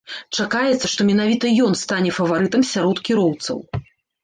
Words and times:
Чакаецца, 0.37 0.89
што 0.93 1.01
менавіта 1.09 1.51
ён 1.67 1.77
стане 1.83 2.15
фаварытам 2.17 2.67
сярод 2.73 3.05
кіроўцаў. 3.11 3.65